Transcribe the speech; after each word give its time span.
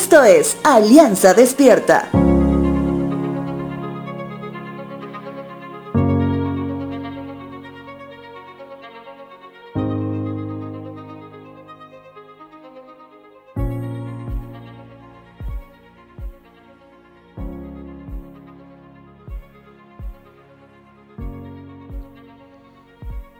Esto 0.00 0.22
es 0.22 0.56
Alianza 0.62 1.34
Despierta. 1.34 2.08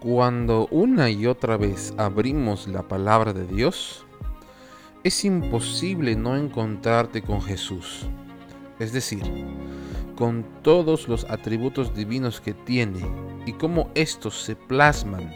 Cuando 0.00 0.66
una 0.72 1.08
y 1.08 1.26
otra 1.26 1.56
vez 1.56 1.94
abrimos 1.96 2.66
la 2.66 2.82
palabra 2.82 3.32
de 3.32 3.46
Dios, 3.46 4.07
es 5.04 5.24
imposible 5.24 6.16
no 6.16 6.36
encontrarte 6.36 7.22
con 7.22 7.40
Jesús, 7.40 8.06
es 8.78 8.92
decir, 8.92 9.22
con 10.16 10.44
todos 10.62 11.08
los 11.08 11.24
atributos 11.30 11.94
divinos 11.94 12.40
que 12.40 12.52
tiene 12.52 13.00
y 13.46 13.52
cómo 13.52 13.90
estos 13.94 14.42
se 14.42 14.56
plasman 14.56 15.32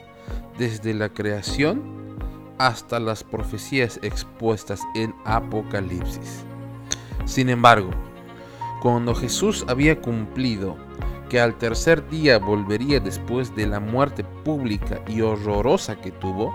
desde 0.58 0.92
la 0.94 1.08
creación 1.08 1.82
hasta 2.58 2.98
las 2.98 3.22
profecías 3.22 3.98
expuestas 4.02 4.80
en 4.94 5.14
Apocalipsis. 5.24 6.44
Sin 7.24 7.48
embargo, 7.48 7.90
cuando 8.82 9.14
Jesús 9.14 9.64
había 9.68 10.00
cumplido 10.00 10.76
que 11.28 11.40
al 11.40 11.56
tercer 11.56 12.08
día 12.10 12.38
volvería 12.38 13.00
después 13.00 13.54
de 13.54 13.66
la 13.66 13.80
muerte 13.80 14.24
pública 14.44 15.00
y 15.06 15.20
horrorosa 15.22 15.96
que 16.00 16.10
tuvo, 16.10 16.52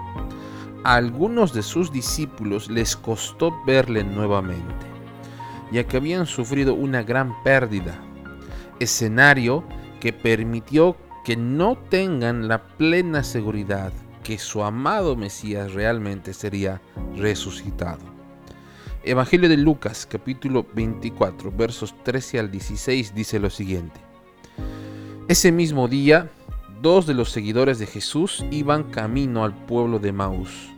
a 0.83 0.95
algunos 0.95 1.53
de 1.53 1.63
sus 1.63 1.91
discípulos 1.91 2.69
les 2.69 2.95
costó 2.95 3.53
verle 3.65 4.03
nuevamente, 4.03 4.85
ya 5.71 5.83
que 5.85 5.97
habían 5.97 6.25
sufrido 6.25 6.73
una 6.73 7.03
gran 7.03 7.43
pérdida, 7.43 7.99
escenario 8.79 9.63
que 9.99 10.13
permitió 10.13 10.97
que 11.25 11.35
no 11.35 11.77
tengan 11.89 12.47
la 12.47 12.63
plena 12.63 13.23
seguridad 13.23 13.91
que 14.23 14.37
su 14.37 14.63
amado 14.63 15.15
Mesías 15.15 15.73
realmente 15.73 16.33
sería 16.33 16.81
resucitado. 17.15 18.03
Evangelio 19.03 19.47
de 19.47 19.55
Lucas 19.55 20.05
capítulo 20.05 20.65
24 20.73 21.51
versos 21.51 21.95
13 22.03 22.39
al 22.39 22.51
16 22.51 23.15
dice 23.15 23.39
lo 23.39 23.49
siguiente. 23.49 23.99
Ese 25.29 25.51
mismo 25.51 25.87
día, 25.87 26.29
dos 26.81 27.07
de 27.07 27.13
los 27.13 27.29
seguidores 27.29 27.79
de 27.79 27.87
Jesús 27.87 28.45
iban 28.51 28.83
camino 28.83 29.43
al 29.43 29.53
pueblo 29.53 29.99
de 29.99 30.11
Maús, 30.11 30.69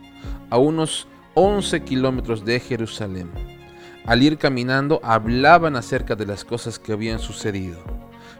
a 0.48 0.58
unos 0.58 1.06
11 1.34 1.82
kilómetros 1.82 2.44
de 2.44 2.60
Jerusalén. 2.60 3.30
Al 4.06 4.22
ir 4.22 4.38
caminando 4.38 5.00
hablaban 5.02 5.76
acerca 5.76 6.16
de 6.16 6.26
las 6.26 6.44
cosas 6.44 6.78
que 6.78 6.92
habían 6.92 7.18
sucedido. 7.18 7.78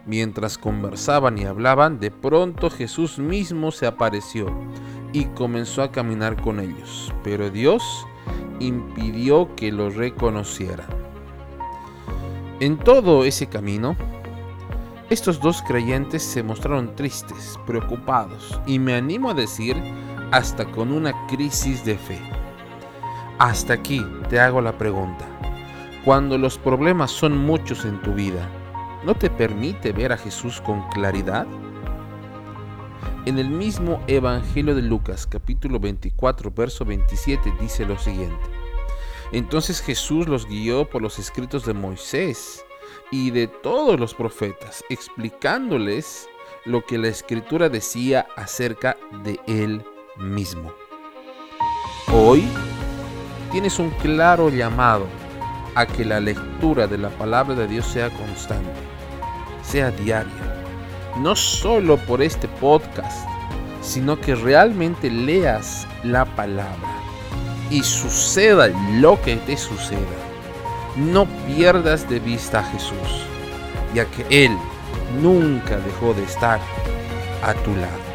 Mientras 0.07 0.57
conversaban 0.57 1.39
y 1.39 1.45
hablaban, 1.45 2.01
de 2.01 2.11
pronto 2.11 2.71
Jesús 2.71 3.19
mismo 3.19 3.71
se 3.71 3.87
apareció 3.87 4.47
y 5.13 5.27
comenzó 5.27 5.83
a 5.83 5.93
caminar 5.93 6.41
con 6.41 6.61
ellos, 6.61 7.13
pero 7.23 7.51
Dios 7.51 7.83
impidió 8.59 9.55
que 9.55 9.71
lo 9.71 9.91
reconocieran. 9.91 10.89
En 12.61 12.79
todo 12.79 13.25
ese 13.25 13.47
camino, 13.47 13.97
estos 15.11 15.41
dos 15.41 15.61
creyentes 15.63 16.23
se 16.23 16.45
mostraron 16.45 16.95
tristes, 16.95 17.59
preocupados 17.67 18.61
y 18.65 18.79
me 18.79 18.95
animo 18.95 19.31
a 19.31 19.35
decir 19.35 19.77
hasta 20.31 20.65
con 20.65 20.93
una 20.93 21.27
crisis 21.27 21.85
de 21.85 21.99
fe. 21.99 22.21
Hasta 23.41 23.73
aquí 23.73 24.07
te 24.29 24.39
hago 24.39 24.61
la 24.61 24.79
pregunta. 24.79 25.27
Cuando 26.05 26.39
los 26.39 26.59
problemas 26.59 27.11
son 27.11 27.37
muchos 27.37 27.85
en 27.85 28.01
tu 28.03 28.15
vida, 28.15 28.49
¿no 29.05 29.17
te 29.17 29.29
permite 29.31 29.91
ver 29.91 30.13
a 30.13 30.17
Jesús 30.17 30.61
con 30.61 30.89
claridad? 30.91 31.45
En 33.27 33.41
el 33.41 33.51
mismo 33.51 34.01
Evangelio 34.07 34.77
de 34.77 34.83
Lucas 34.83 35.27
capítulo 35.27 35.81
24 35.81 36.53
verso 36.53 36.85
27 36.85 37.53
dice 37.61 37.85
lo 37.85 37.99
siguiente. 37.99 38.47
Entonces 39.33 39.81
Jesús 39.81 40.29
los 40.29 40.47
guió 40.47 40.89
por 40.89 41.03
los 41.03 41.19
escritos 41.19 41.67
de 41.67 41.75
Moisés 41.75 42.65
y 43.11 43.31
de 43.31 43.47
todos 43.47 43.99
los 43.99 44.15
profetas, 44.15 44.85
explicándoles 44.89 46.29
lo 46.65 46.85
que 46.85 46.99
la 46.99 47.09
escritura 47.09 47.69
decía 47.69 48.27
acerca 48.37 48.97
de 49.25 49.41
él 49.47 49.85
mismo. 50.17 50.73
Hoy 52.13 52.47
tienes 53.51 53.79
un 53.79 53.91
claro 53.91 54.49
llamado 54.49 55.07
a 55.75 55.87
que 55.87 56.05
la 56.05 56.21
lectura 56.21 56.87
de 56.87 56.99
la 56.99 57.11
palabra 57.11 57.55
de 57.55 57.67
Dios 57.67 57.87
sea 57.87 58.11
constante, 58.11 58.71
sea 59.63 59.91
diaria, 59.91 60.65
no 61.19 61.35
solo 61.37 61.97
por 61.97 62.23
este 62.23 62.49
podcast, 62.49 63.29
sino 63.81 64.21
que 64.21 64.35
realmente 64.35 65.11
leas 65.11 65.87
la 66.05 66.25
palabra 66.25 67.01
y 67.71 67.83
suceda 67.83 68.69
lo 69.01 69.21
que 69.23 69.37
te 69.37 69.57
suceda 69.57 70.30
no 71.01 71.27
pierdas 71.47 72.09
de 72.09 72.21
vista 72.21 72.61
a 72.61 72.65
Jesús, 72.65 73.27
ya 73.95 74.05
que 74.07 74.45
Él 74.45 74.57
nunca 75.23 75.79
dejó 75.79 76.15
de 76.15 76.23
estar 76.25 76.61
a 77.43 77.55
tu 77.55 77.75
lado. 77.75 78.10